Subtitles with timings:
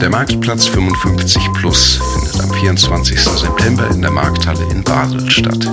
[0.00, 3.20] Der Marktplatz 55 Plus findet am 24.
[3.20, 5.70] September in der Markthalle in Basel statt.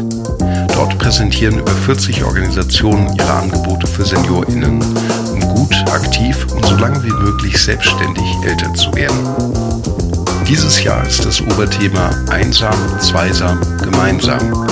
[0.74, 4.82] Dort präsentieren über 40 Organisationen ihre Angebote für SeniorInnen,
[5.32, 9.18] um gut, aktiv und so lange wie möglich selbstständig älter zu werden.
[10.48, 14.68] Dieses Jahr ist das Oberthema Einsam, Zweisam, Gemeinsam.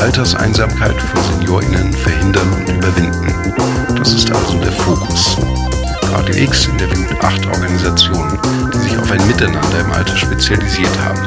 [0.00, 3.34] Alterseinsamkeit von SeniorInnen verhindern und überwinden.
[3.96, 5.36] Das ist also der Fokus.
[6.10, 8.38] Radio X interviewt acht Organisationen,
[8.72, 11.20] die sich auf ein Miteinander im Alter spezialisiert haben.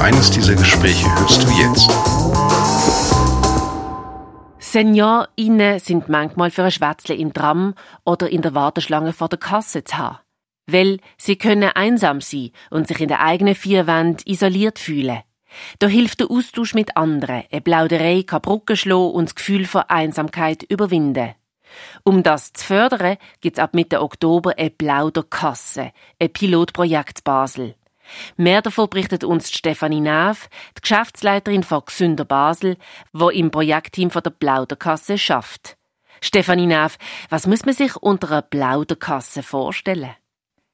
[0.00, 1.90] Eines dieser Gespräche hörst du jetzt.
[4.58, 9.84] SeniorInnen sind manchmal für ein Schwätzle im Tram oder in der Warteschlange vor der Kasse
[9.84, 10.18] zu haben.
[10.66, 15.22] Weil sie können einsam sein und sich in der eigenen vier Wänden isoliert fühlen.
[15.78, 19.82] Da hilft der Austausch mit anderen, eine Plauderei kann Brücken schlagen und das Gefühl von
[19.88, 21.34] Einsamkeit überwinden.
[22.02, 27.74] Um das zu fördern, gibt es ab Mitte Oktober eine Plauderkasse, ein Pilotprojekt Basel.
[28.36, 32.76] Mehr davon berichtet uns Stefanie Neff, die Geschäftsleiterin von Gesünder Basel,
[33.12, 35.76] wo im Projektteam von der Plauderkasse schafft.
[36.20, 40.14] Stefanie Neff, was muss man sich unter einer Plauderkasse vorstellen?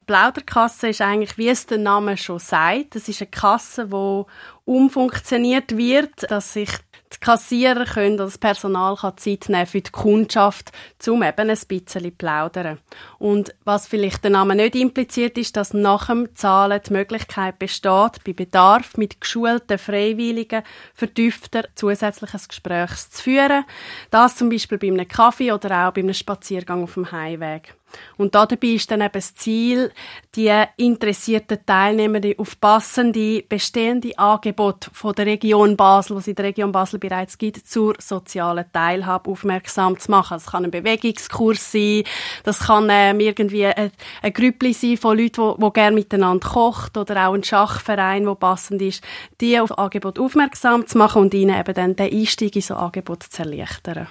[0.07, 4.25] Plauderkasse ist eigentlich, wie es der Name schon sagt, das ist eine Kasse, die
[4.65, 6.71] umfunktioniert wird, dass sich
[7.13, 10.71] die Kassierer können oder das Personal kann Zeit nehmen für die Kundschaft,
[11.09, 12.79] um eben ein bisschen zu plaudern.
[13.19, 18.23] Und was vielleicht der Name nicht impliziert, ist, dass nach dem Zahlen die Möglichkeit besteht,
[18.25, 20.63] bei Bedarf mit geschulten Freiwilligen
[20.95, 23.65] vertiefter zusätzliches Gespräch zu führen.
[24.11, 27.75] Das zum Beispiel bei einem Kaffee oder auch bei einem Spaziergang auf dem Heimweg.
[28.17, 29.93] Und dabei ist dann eben das Ziel,
[30.35, 36.73] die interessierten Teilnehmer auf passende, bestehende Angebote von der Region Basel, was in der Region
[36.73, 40.35] Basel bereits gibt, zur sozialen Teilhabe aufmerksam zu machen.
[40.35, 42.05] Das kann ein Bewegungskurs sein,
[42.45, 43.91] das kann ähm, irgendwie ein,
[44.23, 48.35] ein Grüppli sein von Leuten, die, die gerne miteinander kocht oder auch ein Schachverein, der
[48.35, 49.03] passend ist,
[49.41, 53.25] die auf Angebot aufmerksam zu machen und ihnen eben dann den Einstieg in so Angebot
[53.25, 54.09] zu erleichtern.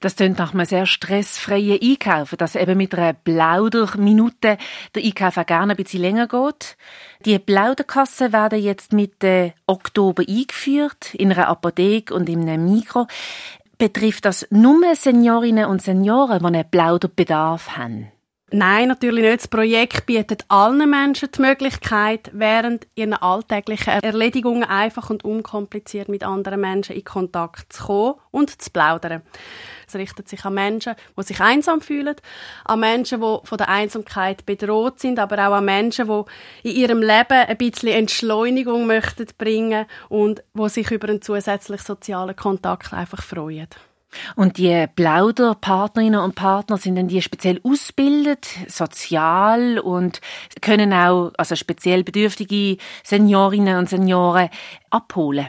[0.00, 4.58] Das klingt nach einem sehr stressfreien Einkaufen, dass eben mit einer Plauderminute
[4.94, 6.76] der Einkauf auch gerne ein bisschen länger geht.
[7.24, 13.06] Die Plauderkassen werden jetzt Mitte Oktober eingeführt, in einer Apotheke und in einem Mikro.
[13.78, 18.12] Betrifft das nur Seniorinnen und Senioren, die einen Plauderbedarf haben?
[18.52, 19.40] Nein, natürlich nicht.
[19.40, 26.24] Das Projekt bietet allen Menschen die Möglichkeit, während ihren alltäglichen Erledigungen einfach und unkompliziert mit
[26.24, 29.22] anderen Menschen in Kontakt zu kommen und zu plaudern.
[29.86, 32.16] Es richtet sich an Menschen, die sich einsam fühlen,
[32.64, 37.02] an Menschen, die von der Einsamkeit bedroht sind, aber auch an Menschen, die in ihrem
[37.02, 43.22] Leben ein bisschen Entschleunigung möchten bringen und die sich über einen zusätzlichen sozialen Kontakt einfach
[43.22, 43.68] freuen.
[44.36, 50.20] Und die Plauderpartnerinnen und Partner sind dann die speziell ausgebildet, sozial und
[50.60, 54.50] können auch also speziell bedürftige Seniorinnen und Senioren
[54.90, 55.48] abholen.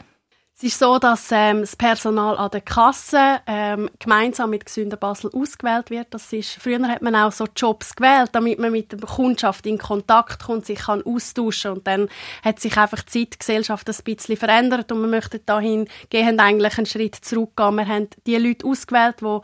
[0.62, 5.28] Es ist so, dass ähm, das Personal an der Kasse ähm, gemeinsam mit Gesünder Basel
[5.34, 6.06] ausgewählt wird.
[6.10, 9.76] Das ist, früher hat man auch so Jobs gewählt, damit man mit der Kundschaft in
[9.76, 12.08] Kontakt kommt, sich kann austauschen und dann
[12.44, 17.16] hat sich einfach die Zeitgesellschaft ein bisschen verändert und wir möchten dahingehend eigentlich einen Schritt
[17.16, 17.74] zurückgehen.
[17.74, 19.40] Wir haben die Leute ausgewählt, die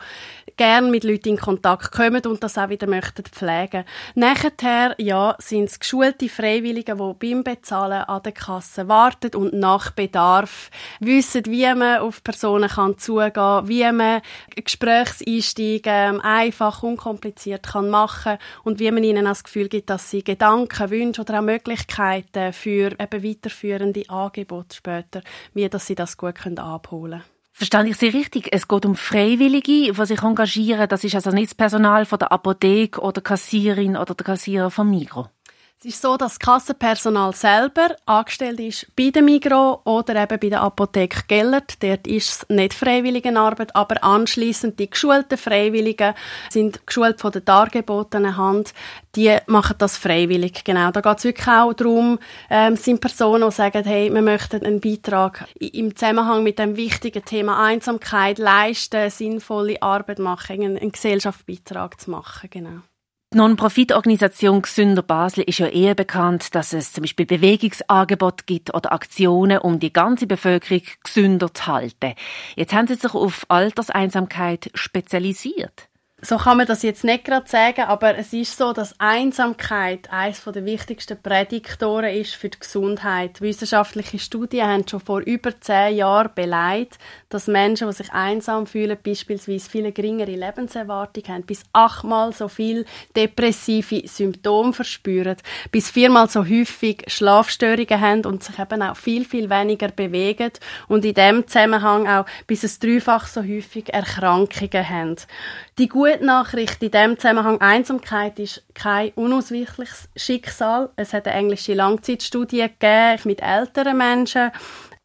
[0.55, 3.83] gerne mit Leuten in Kontakt kommen und das auch wieder möchten pflegen.
[4.15, 9.91] Nachher, ja, sind es geschulte Freiwillige, die beim Bezahlen an der Kasse warten und nach
[9.91, 10.69] Bedarf
[11.09, 14.21] wissen, wie man auf Personen kann zugehen kann, wie man
[14.55, 20.23] Gesprächseinstiege ähm, einfach, unkompliziert kann machen und wie man ihnen das Gefühl gibt, dass sie
[20.23, 25.21] Gedanken, Wünsche oder auch Möglichkeiten für eben weiterführende Angebote später,
[25.53, 27.39] wie dass sie das gut können abholen können.
[27.59, 28.47] Verstehe ich Sie richtig?
[28.53, 30.87] Es geht um Freiwillige, die sich engagieren.
[30.87, 34.89] Das ist also nicht das Personal von der Apotheke oder Kassierin oder der Kassierer vom
[34.89, 35.27] Migros.
[35.81, 40.49] Es ist so, dass das Kassenpersonal selber angestellt ist bei dem Migro oder eben bei
[40.49, 41.81] der Apotheke Gellert.
[41.81, 46.15] Dort ist es nicht Freiwilligenarbeit, aber anschließend die geschulten Freiwilligen
[46.49, 48.73] sind geschult von der dargebotenen Hand.
[49.15, 50.91] Die machen das freiwillig, genau.
[50.91, 54.81] Da geht es wirklich auch darum, ähm, sind Personen, die sagen, hey, wir möchten einen
[54.81, 62.01] Beitrag im Zusammenhang mit dem wichtigen Thema Einsamkeit leisten, sinnvolle Arbeit machen, einen, einen Gesellschaftsbeitrag
[62.01, 62.81] zu machen, genau.
[63.31, 68.91] Die Non-Profit-Organisation Gesünder Basel ist ja eher bekannt, dass es zum Beispiel Bewegungsangebote gibt oder
[68.91, 72.15] Aktionen, um die ganze Bevölkerung gesünder zu halten.
[72.55, 75.88] Jetzt haben sie sich auf Alterseinsamkeit spezialisiert.
[76.21, 80.43] So kann man das jetzt nicht gerade sagen, aber es ist so, dass Einsamkeit eines
[80.43, 83.39] der wichtigsten Prädiktoren ist für die Gesundheit.
[83.39, 86.97] Wissenschaftliche Studien haben schon vor über zehn Jahren beleidigt,
[87.29, 92.85] dass Menschen, die sich einsam fühlen, beispielsweise viele geringere Lebenserwartung haben, bis achtmal so viel
[93.15, 95.37] depressive Symptome verspüren,
[95.71, 100.51] bis viermal so häufig Schlafstörungen haben und sich eben auch viel, viel weniger bewegen
[100.89, 105.15] und in dem Zusammenhang auch bis es dreifach so häufig Erkrankungen haben.
[105.79, 110.89] Die gute Nachricht in diesem Zusammenhang Einsamkeit ist kein unausweichliches Schicksal.
[110.97, 114.51] Es hat eine englische Langzeitstudie gegeben mit älteren Menschen,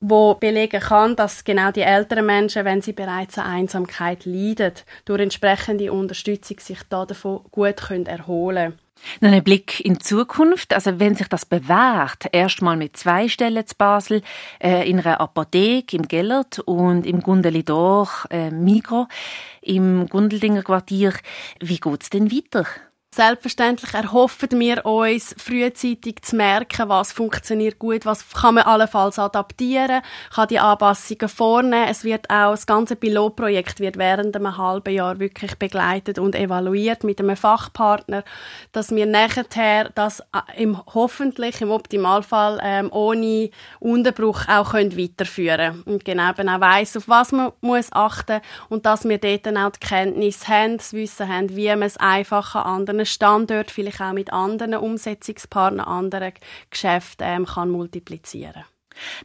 [0.00, 4.74] wo belegen kann, dass genau die älteren Menschen, wenn sie bereits an Einsamkeit leiden,
[5.04, 8.78] durch entsprechende Unterstützung sich davon gut erholen können.
[9.20, 10.72] Noch ein Blick in die Zukunft.
[10.72, 14.22] Also wenn sich das bewährt, erstmal mit zwei Stellen zu Basel,
[14.60, 19.06] äh, in einer Apotheke im Gellert und im Gundelidor äh, Migro
[19.60, 21.12] im Gundeldinger Quartier.
[21.60, 22.66] Wie geht's denn weiter?
[23.14, 30.02] Selbstverständlich erhoffen wir uns, frühzeitig zu merken, was funktioniert gut, was kann man allenfalls adaptieren,
[30.34, 31.86] kann die Anpassungen vornehmen.
[31.88, 37.04] Es wird auch, das ganze Pilotprojekt wird während einem halben Jahr wirklich begleitet und evaluiert
[37.04, 38.24] mit einem Fachpartner,
[38.72, 45.84] dass wir nachher das äh, im, hoffentlich im Optimalfall ähm, ohne Unterbruch auch können weiterführen
[45.86, 48.40] und genau eben auch weiss, auf was man muss achten
[48.70, 51.96] und dass wir dort dann auch die Kenntnis haben, das Wissen haben, wie man es
[51.96, 56.32] einfach an anderen einem Standort vielleicht auch mit anderen Umsetzungspartnern, anderen
[56.70, 58.64] Geschäften ähm, kann multiplizieren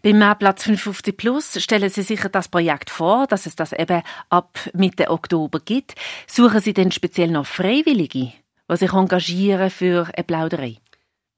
[0.02, 4.58] beim Mehrplatz 55 Plus stellen Sie sich das Projekt vor, dass es das eben ab
[4.74, 5.96] Mitte Oktober gibt.
[6.28, 8.34] Suchen Sie denn speziell noch Freiwillige,
[8.70, 10.78] die sich engagieren für eine Plauderei?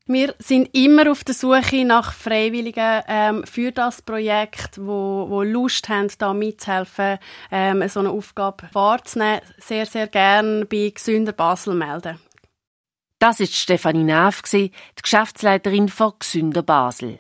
[0.08, 5.88] Wir sind immer auf der Suche nach Freiwilligen ähm, für das Projekt, wo, wo Lust
[5.90, 7.18] haben, da mitzuhelfen,
[7.52, 9.42] ähm, so eine Aufgabe wahrzunehmen.
[9.60, 12.20] Sehr, sehr gerne bei Gesünder Basel melden.
[13.22, 17.20] Das ist Stefanie Neff, die Geschäftsleiterin von Gesünder Basel.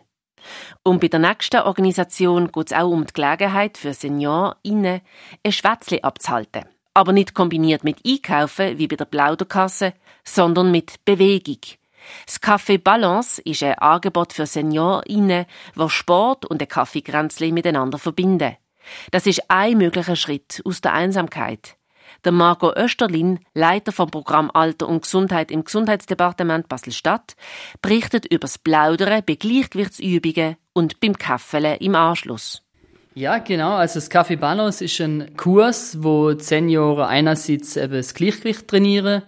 [0.81, 5.01] Und bei der nächsten Organisation geht es auch um die Gelegenheit für SeniorInnen,
[5.45, 6.65] ein Schwätzchen abzuhalten.
[6.95, 9.93] Aber nicht kombiniert mit Einkaufen wie bei der Plauderkasse,
[10.23, 11.59] sondern mit Bewegung.
[12.25, 15.45] Das Café Balance ist ein Angebot für SeniorInnen,
[15.75, 18.57] wo Sport und ein Kaffeekränzchen miteinander verbinden.
[19.11, 21.77] Das ist ein möglicher Schritt aus der Einsamkeit.
[22.23, 27.35] Der Marco Österlin, Leiter vom Programm Alter und Gesundheit im Gesundheitsdepartement Basel-Stadt,
[27.81, 32.61] berichtet über das Plaudern bei Gleichgewichtsübungen und beim Kaffele im Anschluss.
[33.15, 33.73] Ja, genau.
[33.73, 39.23] Also das Café Balance ist ein Kurs, wo Senioren einerseits eben das Gleichgewicht trainieren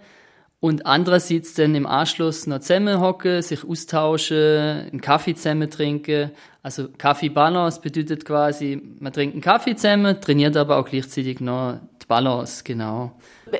[0.60, 6.30] und andererseits dann im Anschluss noch zusammenhocken, sich austauschen, einen Kaffee zusammen trinken.
[6.62, 11.80] Also Kaffee Balance bedeutet quasi, man trinkt einen Kaffee zusammen, trainiert aber auch gleichzeitig noch
[12.04, 13.12] die Balance, genau.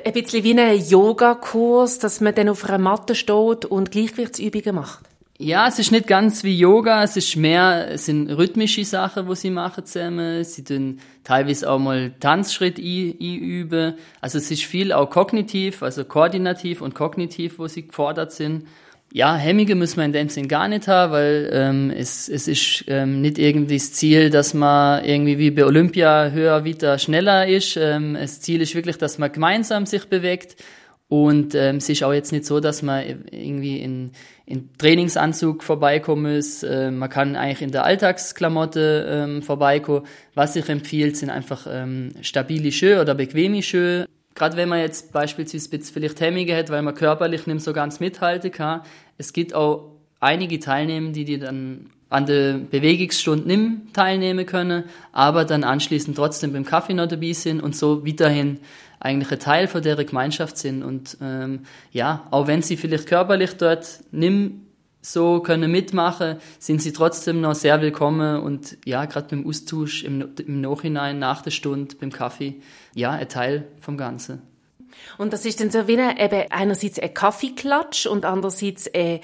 [0.03, 5.05] Ein bisschen wie ein Yogakurs, dass man dann auf einer Matte steht und Gleichgewichtsübungen macht?
[5.37, 9.35] Ja, es ist nicht ganz wie Yoga, es ist mehr, es sind rhythmische Sachen, wo
[9.35, 10.45] sie machen zusammen.
[10.45, 13.95] Sie tun teilweise auch mal Tanzschritt einüben.
[14.21, 18.65] Also es ist viel auch kognitiv, also koordinativ und kognitiv, wo sie gefordert sind
[19.15, 22.83] ja, Hemmige müssen wir in dem Sinn gar nicht haben, weil ähm, es, es ist
[22.87, 27.77] ähm, nicht irgendwie das Ziel, dass man irgendwie wie bei Olympia höher, weiter, schneller ist.
[27.77, 30.61] Ähm, das Ziel ist wirklich, dass man gemeinsam sich bewegt.
[31.07, 34.11] Und ähm, es ist auch jetzt nicht so, dass man irgendwie in,
[34.45, 36.63] in Trainingsanzug vorbeikommen muss.
[36.63, 40.05] Äh, man kann eigentlich in der Alltagsklamotte ähm, vorbeikommen.
[40.33, 44.07] Was ich empfehle, sind einfach ähm, stabile Schuhe oder bequeme Schuhe.
[44.35, 48.51] Gerade wenn man jetzt beispielsweise vielleicht Hemmige hat, weil man körperlich nicht so ganz mithalten
[48.51, 48.81] kann,
[49.17, 55.45] es gibt auch einige Teilnehmer, die, die dann an der Bewegungsstunde nicht teilnehmen können, aber
[55.45, 58.59] dann anschließend trotzdem beim Kaffee noch dabei sind und so weiterhin
[58.99, 60.83] eigentlich ein Teil von der Gemeinschaft sind.
[60.83, 61.61] Und ähm,
[61.91, 64.51] ja, auch wenn sie vielleicht körperlich dort nicht
[65.05, 70.33] so können mitmachen, sind sie trotzdem noch sehr willkommen und ja, gerade beim Austausch im,
[70.45, 72.61] im Nachhinein, nach der Stunde, beim Kaffee,
[72.93, 74.41] ja, ein Teil vom Ganzen.
[75.17, 79.21] Und das ist dann so wie eine, eben einerseits ein Kaffeeklatsch und andererseits eine,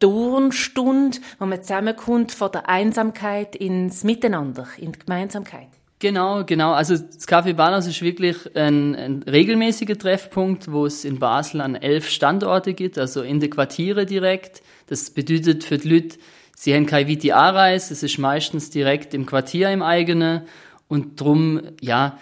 [0.00, 5.68] Turnstunde, wo man zusammenkommt von der Einsamkeit ins Miteinander, in die Gemeinsamkeit.
[6.02, 6.72] Genau, genau.
[6.72, 11.76] Also das Café Balance ist wirklich ein, ein regelmäßiger Treffpunkt, wo es in Basel an
[11.76, 14.62] elf Standorte gibt, also in den Quartiere direkt.
[14.88, 16.18] Das bedeutet für die Leute,
[16.56, 20.42] sie haben keine VTA-Reise, es ist meistens direkt im Quartier im eigenen
[20.88, 22.18] und drum, ja,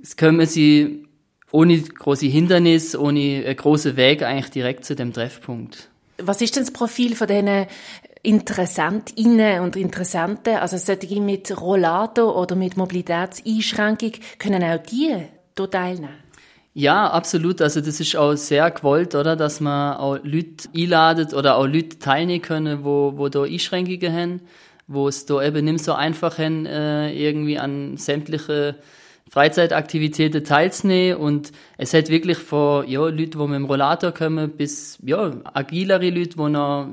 [0.00, 1.04] es können sie
[1.50, 5.88] ohne große Hindernis, ohne große Weg eigentlich direkt zu dem Treffpunkt.
[6.18, 7.66] Was ist denn das Profil von diesen
[8.22, 10.56] Interessentinnen und Interessanten?
[10.56, 15.14] Also solche mit Rollator oder mit Mobilitätseinschränkung, können auch die
[15.56, 16.28] hier teilnehmen?
[16.74, 17.60] Ja, absolut.
[17.60, 19.34] Also das ist auch sehr gewollt, oder?
[19.34, 24.40] Dass man auch Leute einladet oder auch Leute teilnehmen können, wo, wo da Einschränkungen haben,
[24.86, 28.76] wo es da eben nicht so einfach haben, äh, irgendwie an sämtliche
[29.30, 34.98] Freizeitaktivitäten teilzunehmen und es hat wirklich von ja, Leuten, die mit dem Rollator kommen, bis
[35.04, 36.88] ja, agilere Leute, die noch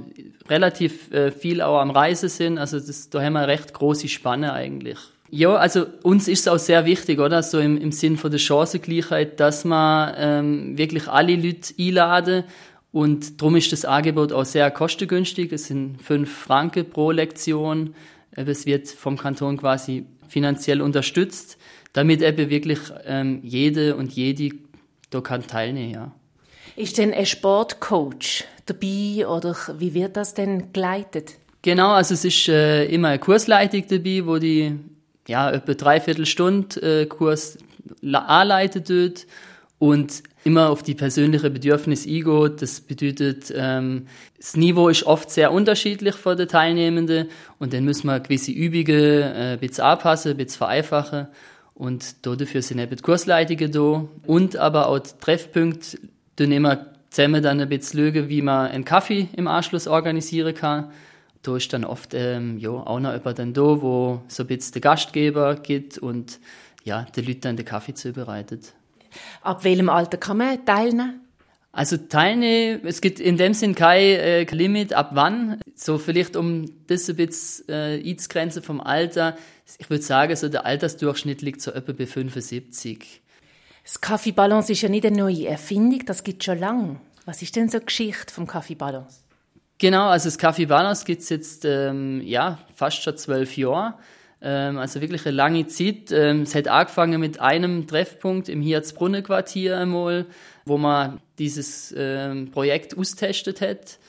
[0.49, 2.57] relativ äh, viel auch am Reisen sind.
[2.57, 4.97] Also das, da haben wir eine recht große Spanne eigentlich.
[5.31, 7.41] Ja, also uns ist es auch sehr wichtig, oder?
[7.41, 12.43] So im, im Sinn von der Chancengleichheit, dass man ähm, wirklich alle Leute einladen
[12.91, 15.51] und darum ist das Angebot auch sehr kostengünstig.
[15.51, 17.93] Es sind fünf Franken pro Lektion.
[18.31, 21.57] Es wird vom Kanton quasi finanziell unterstützt
[21.95, 24.49] damit eben wirklich ähm, jede und jede
[25.11, 26.11] da kann teilnehmen, ja.
[26.75, 31.35] Ist denn ein Sportcoach dabei oder wie wird das denn geleitet?
[31.61, 34.77] Genau, also es ist äh, immer eine Kursleitung dabei, wo die
[35.27, 37.57] ja etwa dreiviertel Stunde äh, Kurs
[38.03, 39.25] anleitet wird
[39.79, 42.61] und immer auf die persönlichen Bedürfnisse eingeht.
[42.61, 48.07] Das bedeutet, ähm, das Niveau ist oft sehr unterschiedlich von den Teilnehmenden und dann müssen
[48.07, 51.27] wir gewisse Übungen äh, ein bisschen anpassen, ein bisschen vereinfachen
[51.75, 55.99] und dafür sind eben die Kursleitungen da und aber auch Treffpunkte,
[56.37, 60.55] da nehmen wir zusammen dann ein bisschen schauen, wie man einen Kaffee im Anschluss organisieren
[60.55, 60.91] kann.
[61.43, 64.73] Da ist dann oft ähm, ja, auch noch jemand dann da, wo so ein bisschen
[64.73, 66.39] der Gastgeber gibt und
[66.83, 68.73] ja, die Leute dann den Kaffee zubereitet.
[69.41, 71.21] Ab welchem Alter kann man teilnehmen?
[71.71, 75.59] Also teilnehmen, es gibt in dem Sinn kein äh, Limit, ab wann.
[75.75, 79.37] So vielleicht um das ein bisschen äh, einzugrenzen vom Alter.
[79.77, 83.21] Ich würde sagen, so der Altersdurchschnitt liegt so etwa bei 75.
[83.83, 86.99] Das Kaffeebalance ist ja nicht eine neue Erfindung, das gibt schon lange.
[87.25, 89.19] Was ist denn so die Geschichte vom Kaffeebalance?
[89.77, 93.95] Genau, also das Kaffeebalance gibt es jetzt ähm, ja, fast schon zwölf Jahre.
[94.41, 96.11] Ähm, also wirklich eine lange Zeit.
[96.11, 100.27] Ähm, es hat angefangen mit einem Treffpunkt im Hirzbrunne-Quartier einmal,
[100.65, 103.99] wo man dieses ähm, Projekt austestet hat.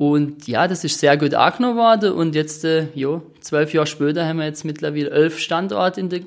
[0.00, 2.12] Und ja, das ist sehr gut angenommen worden.
[2.14, 6.20] Und jetzt, äh, ja, zwölf Jahre später haben wir jetzt mittlerweile elf Standorte in der,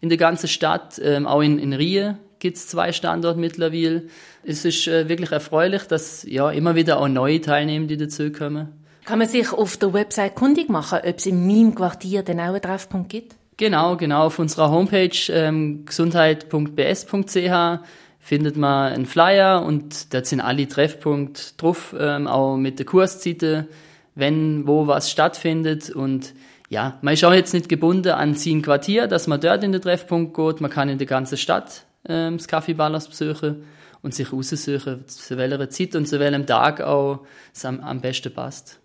[0.00, 0.98] in der ganzen Stadt.
[1.04, 4.04] Ähm, auch in, in Rie gibt es zwei Standorte mittlerweile.
[4.44, 8.68] Es ist äh, wirklich erfreulich, dass ja immer wieder auch neue Teilnehmer dazukommen.
[9.04, 12.44] Kann man sich auf der Website kundig machen, ob es in meinem Quartier den auch
[12.44, 13.34] einen Treffpunkt gibt?
[13.58, 14.24] Genau, genau.
[14.24, 17.82] Auf unserer Homepage ähm, gesundheit.bs.ch
[18.22, 23.66] findet man einen Flyer und da sind alle Treffpunkte drauf, ähm, auch mit der Kurszeiten,
[24.14, 26.32] wenn, wo was stattfindet und
[26.70, 29.82] ja, man ist auch jetzt nicht gebunden an sein Quartier, dass man dort in den
[29.82, 33.64] Treffpunkt geht, man kann in der ganzen Stadt ähm, das Kaffeeballers besuchen
[34.02, 38.32] und sich aussuchen, zu welcher Zeit und zu welchem Tag auch es am, am besten
[38.32, 38.80] passt.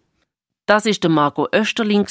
[0.66, 2.08] Das ist der Marco Österling,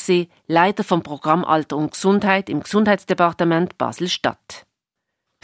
[0.47, 4.65] Leiter vom Programm Alter und Gesundheit im Gesundheitsdepartement Basel-Stadt.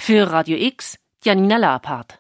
[0.01, 2.19] Für Radio X Janina Labhardt.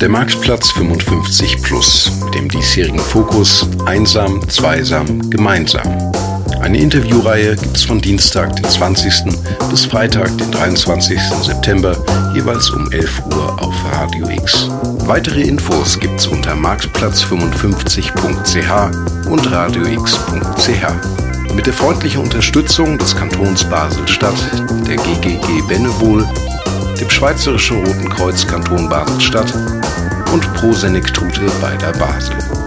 [0.00, 6.12] Der Marktplatz 55 Plus mit dem diesjährigen Fokus Einsam, Zweisam, Gemeinsam.
[6.60, 9.26] Eine Interviewreihe gibt es von Dienstag, den 20.
[9.70, 11.16] bis Freitag, den 23.
[11.44, 11.96] September,
[12.34, 14.68] jeweils um 11 Uhr auf Radio X.
[15.06, 21.29] Weitere Infos gibt's unter marktplatz55.ch und radiox.ch.
[21.54, 24.34] Mit der freundlichen Unterstützung des Kantons Basel-Stadt,
[24.86, 26.26] der GGG Bennewohl,
[27.00, 29.52] dem Schweizerischen Roten Kreuz Kanton Basel-Stadt
[30.32, 32.59] und Pro Senektute bei der Basel.